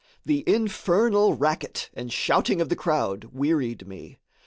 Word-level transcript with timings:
The 0.25 0.43
infernal 0.49 1.35
racket 1.35 1.91
and 1.93 2.11
shouting 2.11 2.59
of 2.59 2.69
the 2.69 2.75
crowd 2.75 3.25
wearied 3.25 3.87
me. 3.87 4.17